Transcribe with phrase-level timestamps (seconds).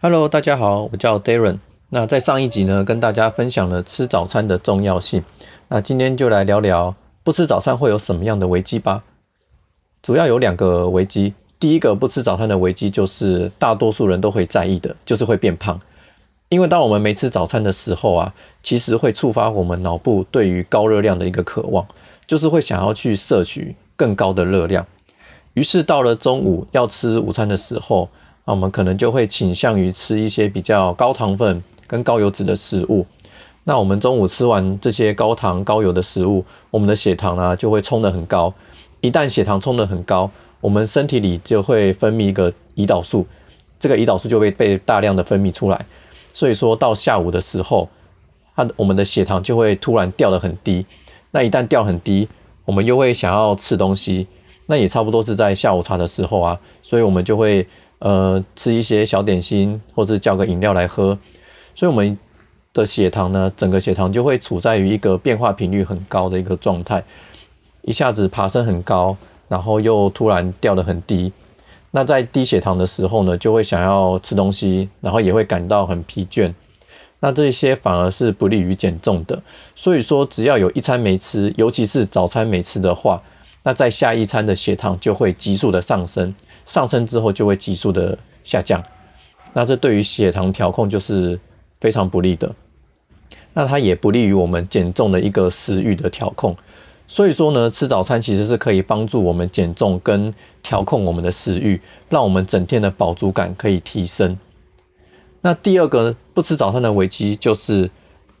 [0.00, 1.58] Hello，大家好，我叫 Darren。
[1.88, 5.24] 那在上一集呢，跟大家分享了吃早餐的重要性。
[5.66, 6.94] 那今天就来聊聊
[7.24, 9.02] 不吃早餐会有什么样的危机吧。
[10.00, 11.34] 主要有两个危机。
[11.58, 15.80] 第一个不吃早餐的危机，就是大多数人都会在意的，就是会变胖。
[16.48, 21.84] 因为当我们没吃早餐的时候啊，其实会触发我们脑部对于高热量的一个渴望，
[22.24, 24.86] 就是会想要去摄取更高的热量。
[25.54, 28.08] 于是到了中午要吃午餐的时候，
[28.48, 33.04] 那我们可能就会倾向于吃一些比较高糖分跟高油脂的食物。
[33.64, 38.54] 那我们中午吃完这些高糖高油的食物，我们的血糖呢就会冲得很高。
[39.02, 40.30] 一旦血糖冲得很高，
[40.62, 43.26] 我们身体里就会分泌一个胰岛素，
[43.78, 45.84] 这个胰岛素就会被大量的分泌出来。
[46.32, 47.86] 所以说到下午的时候，
[48.56, 50.86] 它我们的血糖就会突然掉得很低。
[51.32, 52.26] 那一旦掉很低，
[52.64, 54.26] 我们又会想要吃东西。
[54.64, 57.66] 那也差不多是在下午茶的时候啊，所以我们就会。
[58.00, 61.18] 呃，吃一些小点心，或是叫个饮料来喝，
[61.74, 62.16] 所以我们
[62.72, 67.02] 的血糖呢，整个血糖就会处在于一个变化频率很高的一个状态，
[67.82, 69.16] 一下子爬升很高，
[69.48, 71.32] 然后又突然掉得很低。
[71.90, 76.54] 那在低血糖的时候呢，就会想要吃东西，然后也会感到很疲倦。
[77.18, 79.42] 那这些反而是不利于减重的。
[79.74, 83.20] 所以说，只要有一餐没吃，尤其是早餐没吃的话。
[83.62, 88.82] 那在下一餐的血糖就会急速的上升，上升之后就会急速的下降，
[89.52, 91.38] 那这对于血糖调控就是
[91.80, 92.54] 非常不利的，
[93.52, 96.56] 那它也不利于我们减重的一个食欲的调控。
[97.10, 104.38] 所以说呢，吃早餐其实是可以帮助我们减重跟调控我们的食欲，让我们整天的饱足感可以提升。
[105.40, 107.90] 那第二个不吃早餐的危机就是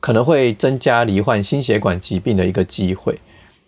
[0.00, 3.18] 可能会增加罹患心血管疾病的一个机会。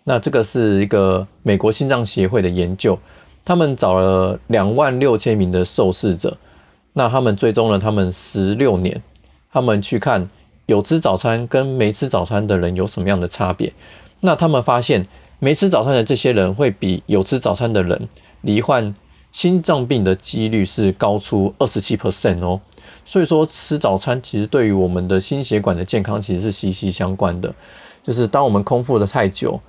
[0.03, 2.97] 那这个是一个美国心脏协会的研究，
[3.45, 6.35] 他们找了两万六千名的受试者，
[6.93, 9.03] 那他们追踪了他们十六年，
[9.51, 10.27] 他们去看
[10.65, 13.71] 有吃早餐跟没吃早餐的人有什么样的差别。
[14.21, 15.07] 那他们发现，
[15.37, 18.09] 没吃早餐的这些人会比有吃早餐的人
[18.41, 18.95] 罹患
[19.31, 22.59] 心脏病的几率是高出二十七 percent 哦。
[23.05, 27.53] 所以说，吃早餐其实对于我们的心血管的健康其实是息息相关的。
[28.01, 29.59] 就是当我们空腹的太久。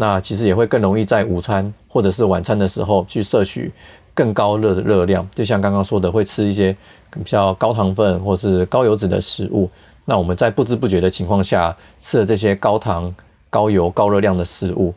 [0.00, 3.72] 那其实也会更容易在午餐或者是晚餐的时候去摄取
[4.14, 6.72] 更高热的热量，就像刚刚说的，会吃一些
[7.12, 9.68] 比较高糖分或是高油脂的食物。
[10.04, 13.12] 那我们在不知不觉的情况下吃了这些高糖、
[13.50, 14.94] 高油、高热量的食物，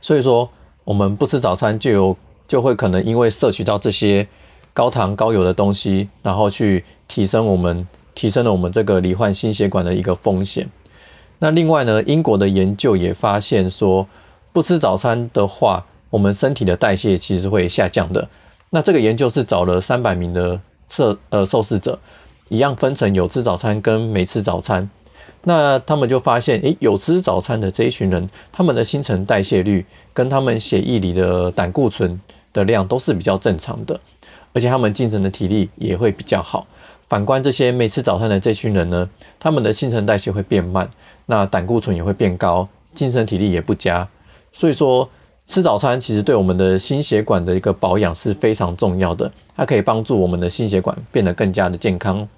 [0.00, 0.48] 所以说
[0.84, 4.24] 我们不吃早餐就有就会可能因为摄取到这些
[4.72, 10.68] 高糖高油的东西，然后去提升我们提升了我们这个罹患心血管的一个风险。
[11.40, 14.06] 那另外呢，英国的研究也发现说，
[14.52, 18.28] 不吃早餐的话，我们身体的代谢其实会下降的。
[18.68, 21.98] 那这个研究是找了三百名的测呃受试者，
[22.48, 24.88] 一样分成有吃早餐跟没吃早餐。
[25.42, 32.20] 那他们就发现，诶，有吃早餐的这一群人，他们的新陈代谢率跟他们血液里的胆固醇
[32.52, 33.98] 的量都是比较正常的，
[34.52, 36.66] 而且他们精神的体力也会比较好。
[37.10, 39.10] 反观这些没吃早餐的这群人呢，
[39.40, 40.88] 他们的新陈代谢会变慢，
[41.26, 44.08] 那胆固醇也会变高，精神体力也不佳。
[44.52, 45.10] 所以说，
[45.44, 52.28] 吃早餐其实对我们的心血管的一个保养是非常重要的，它可以帮助我们的心血管变得更加的健康。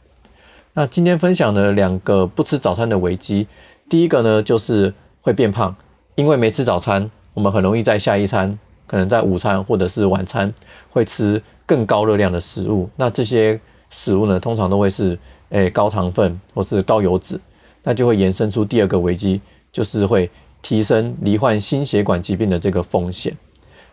[0.73, 3.47] 那今天分享的两个不吃早餐的危机，
[3.91, 5.77] 第一个呢就是会变胖，
[6.15, 10.55] 因为没吃早餐，我们很容易在下一餐，可能在午餐或者是晚餐
[10.89, 13.61] 会吃更高热量的食物，那这些。
[13.93, 15.17] 食物呢，通常都会是
[15.51, 17.41] 诶高糖分或是高油脂，
[17.85, 20.29] 那就会延伸出第二个危机，就是会
[20.63, 23.37] 提升罹患心血管疾病的这个风险。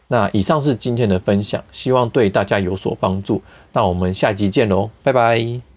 [0.07, 3.39] 那以上是今天的分享，希望对大家有所帮助。
[3.73, 5.68] 那我们下集见喽，拜拜。